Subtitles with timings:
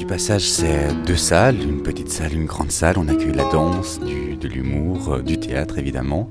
[0.00, 2.96] du Passage, c'est deux salles, une petite salle, une grande salle.
[2.96, 6.30] On accueille la danse, de l'humour, euh, du théâtre évidemment,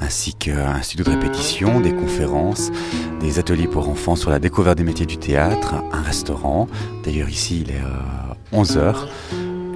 [0.00, 2.72] ainsi qu'un studio de répétition, des conférences,
[3.20, 6.66] des ateliers pour enfants sur la découverte des métiers du théâtre, un restaurant.
[7.04, 7.82] D'ailleurs ici il est
[8.52, 8.78] 11h.
[8.78, 8.92] Euh,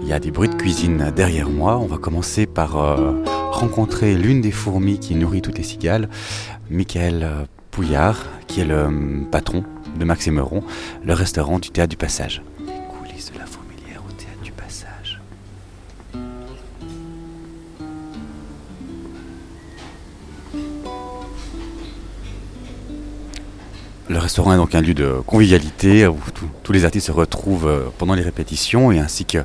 [0.03, 1.79] il y a des bruits de cuisine derrière moi.
[1.79, 6.09] On va commencer par euh, rencontrer l'une des fourmis qui nourrit toutes les cigales,
[6.71, 8.89] Michael Pouillard, qui est le
[9.31, 9.63] patron
[9.97, 10.65] de Max et Meuron,
[11.05, 12.43] le restaurant du Théâtre du Passage.
[24.09, 26.19] Le restaurant est donc un lieu de convivialité où
[26.63, 29.45] tous les artistes se retrouvent euh, pendant les répétitions et ainsi que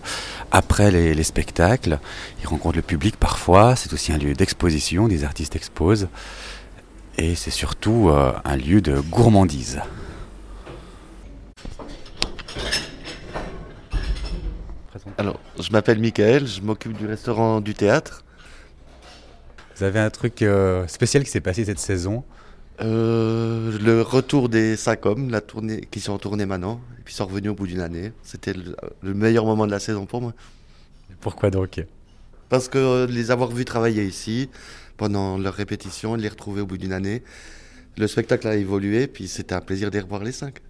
[0.52, 2.00] après les, les spectacles.
[2.42, 3.76] Ils rencontrent le public parfois.
[3.76, 5.10] C'est aussi un lieu d'exposition.
[5.10, 6.08] Des artistes exposent.
[7.18, 9.82] Et c'est surtout euh, un lieu de gourmandise.
[15.18, 18.24] Alors, je m'appelle Michael, je m'occupe du restaurant du théâtre.
[19.76, 22.24] Vous avez un truc euh, spécial qui s'est passé cette saison?
[22.82, 27.26] Euh, Le retour des cinq hommes, la tournée, qui sont tournés maintenant, et puis sont
[27.26, 28.12] revenus au bout d'une année.
[28.24, 30.34] C'était le, meilleur moment de la saison pour moi.
[31.22, 31.84] Pourquoi donc?
[32.50, 34.50] Parce que euh, les avoir vus travailler ici
[34.98, 37.24] pendant leur répétition, les retrouver au bout d'une année,
[37.98, 40.62] le spectacle a évolué, puis c'était un plaisir d'y revoir les cinq.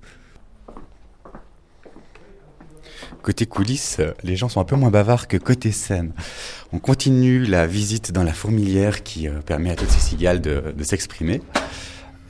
[3.24, 6.12] Côté coulisses, les gens sont un peu moins bavards que côté scène.
[6.74, 10.74] On continue la visite dans la fourmilière qui euh, permet à toutes ces cigales de,
[10.84, 11.42] s'exprimer.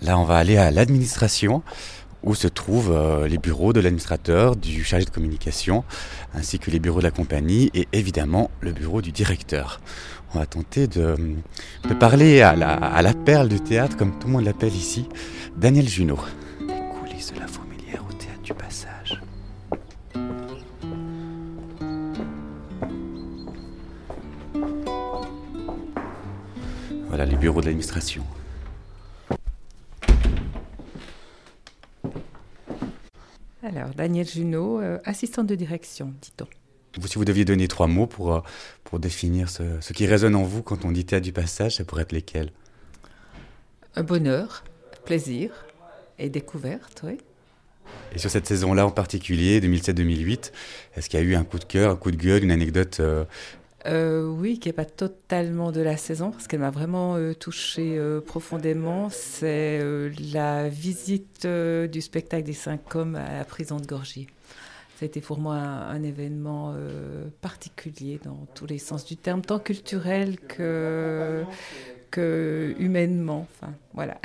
[0.03, 1.63] Là, on va aller à l'administration
[2.22, 5.83] où se trouvent euh, les bureaux de l'administrateur, du chargé de communication,
[6.35, 9.81] ainsi que les bureaux de la compagnie et évidemment le bureau du directeur.
[10.35, 11.16] On va tenter de,
[12.00, 15.09] parler à la, à la perle du théâtre, comme tout le monde l'appelle ici,
[15.57, 16.19] Daniel Junot.
[27.43, 28.23] De l'administration.
[33.61, 36.47] Alors, Daniel Junot, euh, assistante de direction, dit-on.
[37.05, 38.39] Si vous deviez donner trois mots pour, euh,
[38.85, 41.83] pour définir ce, ce, qui résonne en vous quand on dit théâtre du passage, ça
[41.83, 42.53] pourrait être lesquels?
[43.97, 44.63] Un bonheur,
[45.03, 45.65] plaisir
[46.19, 47.17] et découverte, oui.
[48.15, 50.51] Et sur cette saison-là en particulier, 2007-2008,
[50.95, 53.01] est-ce qu'il y a eu un coup de cœur, un coup de gueule, une anecdote
[53.01, 53.25] euh,
[53.85, 57.97] euh, oui, qui n'est pas totalement de la saison, parce qu'elle m'a vraiment euh, touchée
[57.97, 59.09] euh, profondément.
[59.09, 59.81] C'est
[60.33, 64.27] la visite du spectacle des cinq hommes à la prison de Gorgie.
[64.99, 66.75] C'était pour moi un, événement
[67.41, 71.43] particulier dans tous les sens du terme, tant culturel que,
[72.13, 73.47] que humainement.
[73.56, 74.18] Enfin, voilà.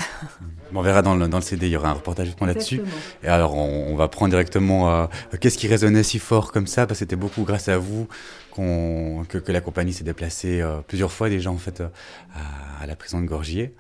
[0.74, 2.82] on verra dans le, dans le, CD, il y aura un reportage là-dessus.
[3.24, 5.08] Et alors, on, va prendre directement
[5.40, 8.06] qu'est-ce qui résonnait si fort comme ça, parce que c'était beaucoup grâce à vous
[9.28, 11.88] que, que, la compagnie s'est déplacée euh, plusieurs fois déjà en fait euh,
[12.34, 13.74] à, à, la prison de Gorgier.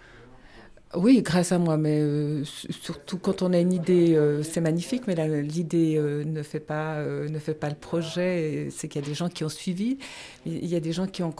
[0.94, 5.02] Oui, grâce à moi, mais euh, surtout quand on a une idée, euh, c'est magnifique,
[5.06, 8.68] mais l'idée euh, ne fait pas ne fait pas le projet.
[8.70, 9.98] C'est qu'il y a des gens qui ont suivi,
[10.46, 11.34] il y a des gens qui ont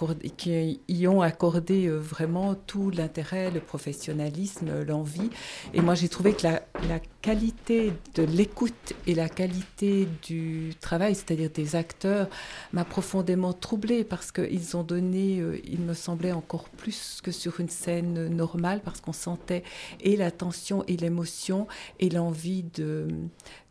[0.88, 5.30] y ont accordé vraiment tout l'intérêt, le professionnalisme, l'envie.
[5.72, 11.48] Et moi, j'ai trouvé que la qualité de l'écoute et la qualité du travail, c'est-à-dire
[11.50, 12.28] des acteurs,
[12.74, 17.70] m'a profondément troublée parce qu'ils ont donné, il me semblait encore plus que sur une
[17.70, 19.37] scène normale, parce qu'on sent
[20.00, 21.66] et l'attention et l'émotion
[22.00, 23.08] et l'envie de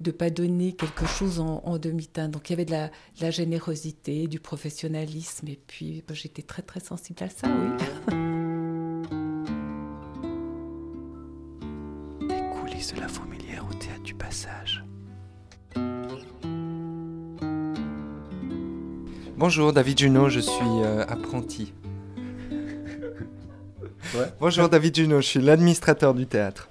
[0.01, 2.31] ne pas donner quelque chose en, demi-teinte.
[2.31, 2.89] Donc il y avait de
[3.22, 8.07] la, générosité, du professionnalisme et puis bah, j'étais très très sensible à ça, oui.
[12.27, 14.83] Les coulisses de la fourmilière au théâtre du passage.
[19.38, 21.73] Bonjour, David Junot, je suis euh, apprenti
[24.40, 26.69] Bonjour David Junot, je suis l'administrateur du théâtre.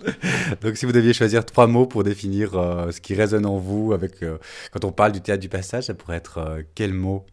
[0.62, 3.92] Donc si vous deviez choisir trois mots pour définir euh, ce qui résonne en vous
[3.92, 4.38] avec euh,
[4.72, 7.24] quand on parle du théâtre du passage, ça pourrait être euh, quel mot?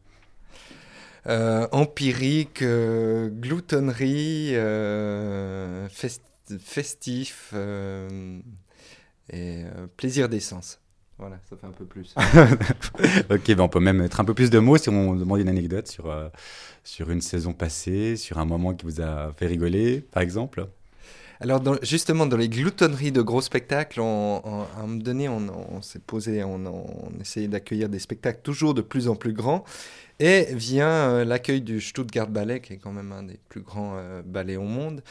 [1.27, 4.55] Empirique, gloutonnerie,
[5.91, 7.53] festif
[9.29, 9.63] et
[9.97, 10.80] plaisir d'essence.
[11.21, 12.15] Voilà, ça fait un peu plus.
[13.29, 15.49] ok, ben on peut même mettre un peu plus de mots si on demande une
[15.49, 16.11] anecdote sur,
[16.83, 20.67] sur une saison passée, sur un moment qui vous a fait rigoler, par exemple
[21.41, 25.97] Alors justement, dans les gloutonneries de gros spectacles, on, à un moment donné, on, s'est
[25.97, 26.85] posé, on,
[27.19, 29.63] essayait d'accueillir des spectacles toujours de plus en plus grands.
[30.19, 33.95] Et vient euh, l'accueil du Stuttgart Ballet, qui est quand même un des plus grands
[33.95, 35.01] euh, ballets au monde,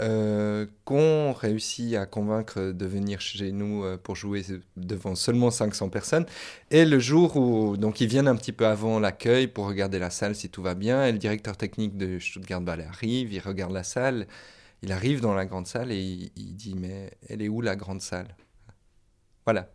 [0.00, 4.44] euh, qu'on réussit à convaincre de venir chez nous pour jouer
[4.76, 6.26] devant seulement 500 personnes.
[6.70, 10.10] Et le jour où donc ils viennent un petit peu avant l'accueil pour regarder la
[10.10, 13.72] salle si tout va bien, et le directeur technique de Stuttgart Ballet arrive, il regarde
[13.72, 14.26] la salle,
[14.82, 18.00] il arrive dans la grande salle et il dit mais elle est où la grande
[18.00, 18.34] salle?
[19.44, 19.68] Voilà.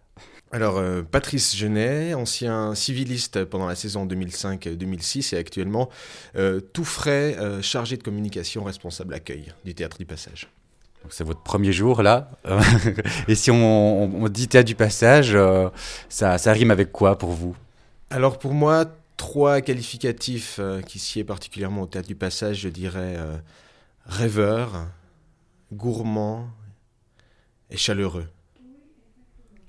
[0.52, 5.90] Alors, euh, Patrice Genet, ancien civiliste pendant la saison 2005-2006 et actuellement
[6.38, 10.48] euh, tout frais euh, chargé de communication responsable accueil du Théâtre du Passage.
[11.10, 12.32] C'est votre premier jour là.
[13.28, 15.38] et si on, dit Théâtre du Passage,
[16.10, 17.56] ça, ça rime avec quoi pour vous?
[18.10, 18.86] Alors pour moi,
[19.18, 23.18] trois qualificatifs qui sied particulièrement au Théâtre du Passage, je dirais
[24.06, 24.88] rêveur,
[25.74, 26.50] gourmand
[27.70, 28.28] et chaleureux.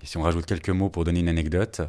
[0.02, 1.80] Si on rajoute quelques mots pour donner une anecdote,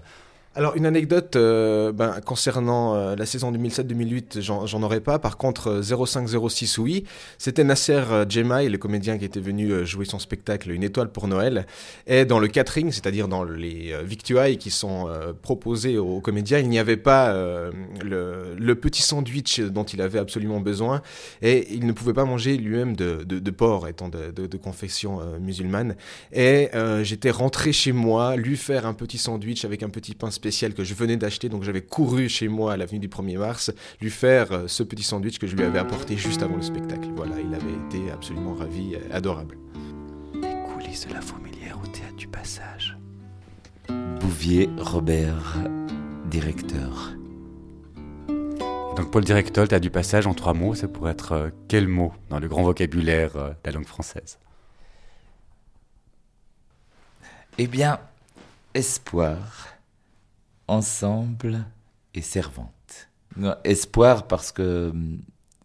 [0.57, 5.19] alors, une anecdote euh, ben, concernant euh, la saison 2007-2008, j'en aurais pas.
[5.19, 7.03] Par contre, 0506, euh, oui.
[7.37, 11.67] C'était Nasser Djemai, le comédien qui était venu jouer son spectacle Une étoile pour Noël.
[12.07, 15.07] Et dans le catering, c'est-à-dire dans les victuailles qui sont
[15.43, 17.31] proposées aux comédiens, il n'y avait pas
[18.03, 21.03] le, petit sandwich dont il avait absolument besoin.
[21.43, 25.95] Et il ne pouvait pas manger lui-même de, porc, étant de, de confession musulmane.
[26.33, 26.69] Et
[27.03, 30.83] j'étais rentré chez moi, lui faire un petit sandwich avec un petit pain spécial que
[30.83, 33.71] je venais d'acheter, donc j'avais couru chez moi à l'avenue du 1er mars,
[34.01, 37.09] lui faire euh, ce petit sandwich que je lui avais apporté juste avant le spectacle.
[37.15, 39.57] Voilà, il avait été absolument ravi, euh, adorable.
[40.35, 42.97] Les coulisses de la fourmilière au théâtre du passage.
[44.21, 45.57] Bouvier Robert,
[46.29, 47.13] directeur.
[48.95, 51.49] Donc pour le directeur, le théâtre du passage en trois mots, ça pourrait être euh,
[51.67, 54.39] quel mot dans le grand vocabulaire de la langue française?
[57.57, 57.99] Eh bien,
[58.73, 59.76] espoir
[60.67, 61.65] ensemble
[62.13, 63.09] et servante.
[63.63, 65.19] Espoir parce que hum,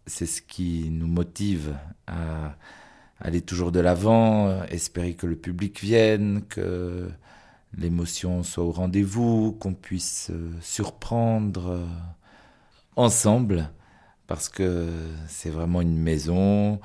[0.05, 1.75] c'est ce qui nous motive
[2.07, 2.55] à
[3.19, 7.09] aller toujours de l'avant, espérer que le public vienne, que
[7.77, 11.85] l'émotion soit au rendez-vous, qu'on puisse euh, surprendre euh,
[12.95, 13.71] ensemble,
[14.27, 14.89] parce que
[15.27, 16.79] c'est vraiment une maison,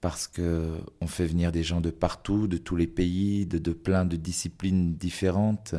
[0.00, 3.72] parce que on fait venir des gens de partout, de tous les pays, de, de
[3.72, 5.74] plein de disciplines différentes.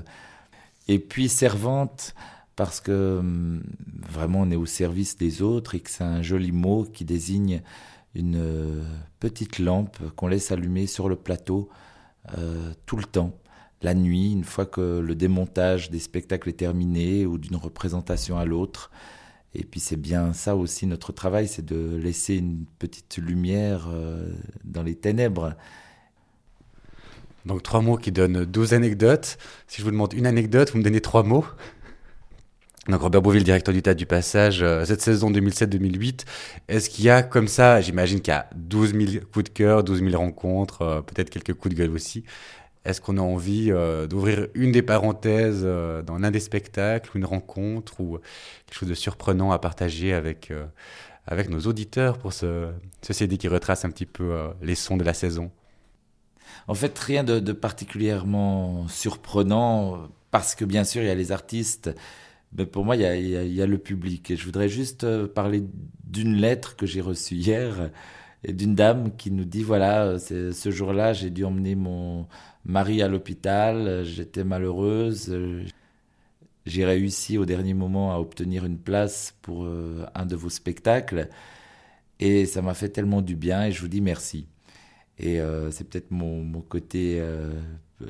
[0.89, 2.15] Et puis servante,
[2.56, 3.63] parce que hum,
[4.09, 7.62] vraiment on est au service des autres et que c'est un joli mot qui désigne
[8.15, 8.83] une euh,
[9.19, 11.69] petite lampe qu'on laisse allumer sur le plateau
[12.39, 13.38] euh, tout le temps,
[13.83, 18.45] la nuit, une fois que le démontage des spectacles est terminé ou d'une représentation à
[18.45, 18.89] l'autre.
[19.53, 24.33] Et puis c'est bien ça aussi notre travail, c'est de laisser une petite lumière euh,
[24.63, 25.53] dans les ténèbres.
[27.45, 29.38] Donc trois mots qui donnent 12 anecdotes.
[29.68, 31.45] Si je vous demande une anecdote, vous me donnez trois mots.
[32.89, 36.25] Donc Robert Bouville, directeur du Théâtre du Passage, euh, cette saison 2007-2008,
[36.69, 39.83] est-ce qu'il y a comme ça, j'imagine qu'il y a 12 000 coups de cœur,
[39.83, 42.24] 12 000 rencontres, euh, peut-être quelques coups de gueule aussi.
[42.86, 47.25] Est-ce qu'on a envie euh, d'ouvrir une des parenthèses dans l'un des spectacles, ou une
[47.25, 48.18] rencontre, ou
[48.65, 50.51] quelque chose de surprenant à partager avec,
[51.27, 52.71] avec nos auditeurs pour ce,
[53.03, 54.33] ce CD qui retrace un petit peu
[54.63, 55.51] les sons de la saison?
[56.68, 61.92] En fait, rien de, particulièrement surprenant, parce que bien sûr, il y a les artistes,
[62.57, 64.31] mais pour moi, il y a, le public.
[64.31, 65.63] Et je voudrais juste euh, parler
[66.06, 67.92] d'une lettre que j'ai reçue hier,
[68.48, 72.27] d'une dame qui nous dit, voilà, ce jour-là, j'ai dû emmener mon
[72.65, 75.36] mari à l'hôpital, j'étais malheureuse.
[76.65, 81.29] J'ai réussi au dernier moment à obtenir une place pour euh, un de vos spectacles
[82.20, 84.46] et ça m'a fait tellement du bien et je vous dis merci.
[85.20, 87.52] Et euh, c'est peut-être mon, côté euh,
[88.02, 88.06] euh,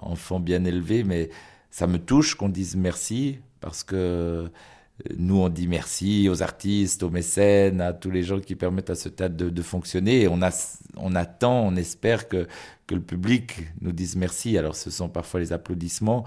[0.00, 1.30] enfant bien élevé, mais
[1.70, 4.50] ça me touche qu'on dise merci parce que
[5.18, 8.94] nous, on dit merci aux artistes, aux mécènes, à tous les gens qui permettent à
[8.94, 10.22] ce théâtre de, fonctionner.
[10.22, 10.38] Et on,
[10.96, 12.46] on attend, on espère que,
[12.86, 14.56] que le public nous dise merci.
[14.56, 16.24] Alors, ce sont parfois les applaudissements,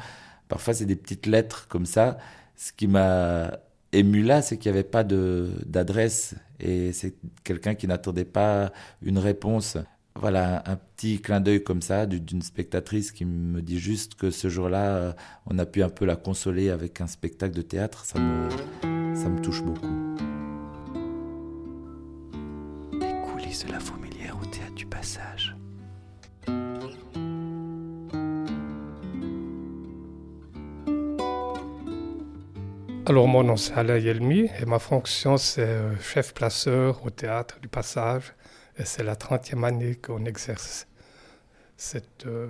[0.50, 2.18] parfois c'est des petites lettres comme ça.
[2.56, 3.51] Ce qui m'a
[4.00, 9.18] ému là, c'est qu'il n'y avait pas d'adresse et c'est quelqu'un qui n'attendait pas une
[9.18, 9.77] réponse.
[10.16, 14.50] Voilà, un petit clin d'œil comme ça d'une spectatrice qui me dit juste que ce
[14.50, 15.13] jour-là, euh,
[15.46, 18.50] on a pu un peu la consoler avec un spectacle de théâtre, ça me,
[19.16, 20.06] ça me touche beaucoup.
[33.09, 37.57] Alors, mon nom c'est Alain Yelmi et ma fonction c'est euh, chef placeur au théâtre
[37.61, 38.33] du Passage
[38.77, 40.87] Et c'est la 30e année qu'on exerce
[41.77, 42.49] cette, euh,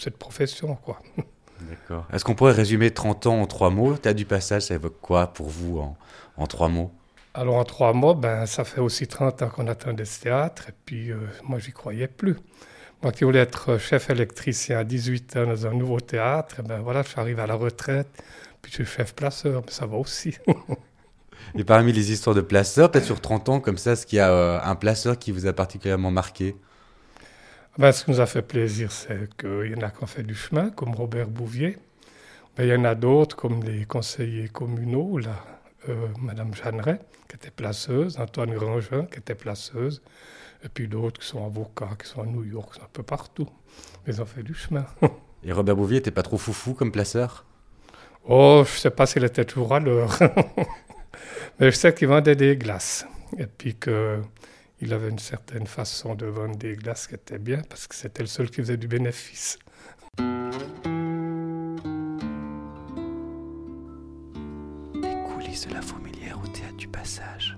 [0.00, 0.74] cette profession.
[0.74, 0.98] quoi.
[1.60, 2.08] D'accord.
[2.12, 3.96] Est-ce qu'on pourrait résumer 30 ans en trois mots?
[3.96, 5.96] Théâtre du Passage, ça évoque quoi pour vous en,
[6.36, 6.90] en trois mots?
[7.32, 10.74] Alors en trois mots, ben, ça fait aussi 30 ans qu'on attendait ce théâtre, et
[10.84, 12.36] puis euh, moi j'y croyais plus.
[13.02, 17.02] Moi qui voulais être chef électricien à 18 ans dans un nouveau théâtre, ben voilà,
[17.02, 18.08] je suis arrivé à la retraite,
[18.62, 20.36] puis je suis chef placeur, mais ça va aussi.
[21.54, 24.20] Et parmi les histoires de placeurs, peut-être sur 30 ans, comme ça, est-ce qu'il y
[24.20, 26.56] a euh, un placeur qui vous a particulièrement marqué?
[27.78, 30.22] Ben, ce qui nous a fait plaisir, c'est qu'il y en a qui ont fait
[30.22, 31.78] du chemin, comme Robert Bouvier.
[32.56, 35.44] Ben, il y en a d'autres, comme les conseillers communaux, là,
[35.88, 40.02] euh, Madame Jeanneret, qui était placeuse, Antoine Grangin, qui était placeuse,
[40.62, 43.02] et puis d'autres qui sont avocats, qui sont à New York, qui sont un peu
[43.02, 43.48] partout.
[44.06, 44.86] Mais ils ont fait du chemin.
[45.44, 47.44] Et Robert Bouvier n'était pas trop foufou comme placeur?
[48.28, 50.18] Oh, je ne sais pas s'il était toujours à l'heure.
[51.60, 53.06] Mais je sais qu'il vendait des glaces.
[53.38, 57.86] Et puis qu'il avait une certaine façon de vendre des glaces qui était bien, parce
[57.86, 59.58] que c'était le seul qui faisait du bénéfice.
[64.94, 67.56] Les coulisses de la fourmilière au théâtre du Passage.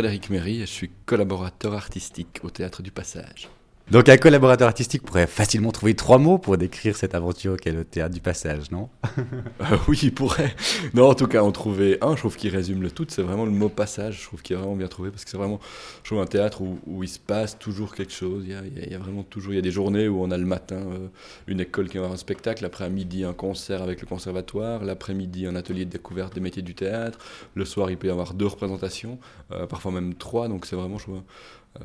[0.00, 3.50] Frédéric Méry et je suis collaborateur artistique au Théâtre du Passage.
[3.90, 7.84] Donc un collaborateur artistique pourrait facilement trouver trois mots pour décrire cette aventure qu'est le
[7.84, 8.88] théâtre du passage, non
[9.60, 10.54] Euh, oui, il pourrait.
[10.94, 13.04] Non, en tout cas, en trouver un, je trouve qu'il résume le tout.
[13.08, 14.20] C'est vraiment le mot passage.
[14.20, 15.60] Je trouve qu'il est vraiment bien trouvé parce que c'est vraiment,
[16.02, 18.44] je trouve, un théâtre où, il se passe toujours quelque chose.
[18.46, 20.76] Il y, a, vraiment toujours, il y a des journées où on a le matin
[20.76, 21.08] euh,
[21.46, 25.56] une école qui va avoir un spectacle, l'après-midi un concert avec le conservatoire, l'après-midi un
[25.56, 27.18] atelier de découverte des métiers du théâtre.
[27.54, 29.18] Le soir, il peut y avoir deux représentations,
[29.52, 30.48] euh, parfois même trois.
[30.48, 31.22] Donc c'est vraiment, je trouve,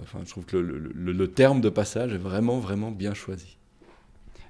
[0.01, 3.13] enfin, je trouve que le, le- le- le terme de passage est vraiment, vraiment bien
[3.13, 3.58] choisi.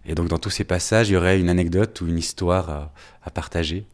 [0.05, 2.93] Et donc dans tous ces passages, il y aurait une anecdote ou une histoire à,
[3.23, 3.85] à partager?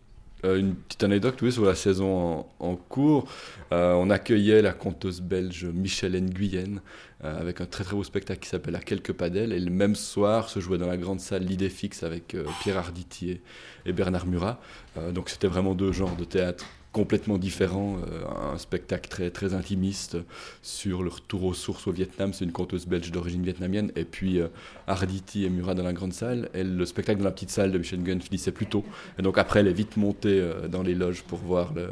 [0.43, 3.27] Euh, une petite anecdote oui, sur la saison en, en cours.
[3.71, 6.81] Euh, on accueillait la conteuse belge Michel Nguyen
[7.23, 9.53] euh, avec un très très beau spectacle qui s'appelle À quelques pas d'elle.
[9.53, 12.77] Et le même soir se jouait dans la grande salle l'idée fixe avec euh, Pierre
[12.79, 13.39] Arditi
[13.85, 14.59] et, Bernard Murat.
[14.97, 17.97] Euh, donc c'était vraiment deux genres de théâtre complètement différents.
[18.11, 20.17] Euh, un spectacle très très intimiste
[20.61, 22.33] sur le retour aux sources au Vietnam.
[22.33, 23.91] C'est une conteuse belge d'origine vietnamienne.
[23.95, 24.47] Et puis euh,
[24.87, 26.49] Arditi et Murat dans la grande salle.
[26.53, 28.83] Et le spectacle dans la petite salle de Michel Nguyen finissait plus tôt.
[29.17, 31.89] Et donc après, elle est vite montée euh, dans les loges pour voir le,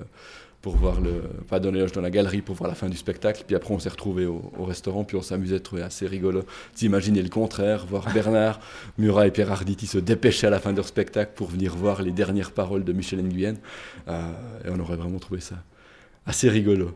[0.62, 2.98] pour voir le, pas dans les loges, dans la galerie pour voir la fin du
[2.98, 3.44] spectacle.
[3.48, 6.44] Puis après, on s'est retrouvés au, au restaurant, puis on s'amusait, trouvé assez rigolo
[6.76, 8.60] d'imaginer le contraire, voir Bernard,
[8.98, 12.02] Murat et Pierre Arditi se dépêcher à la fin de leur spectacle pour venir voir
[12.02, 13.56] les dernières paroles de Michel Nguyen.
[14.08, 14.32] Euh,
[14.66, 15.56] et on aurait vraiment trouvé ça
[16.26, 16.92] assez rigolo.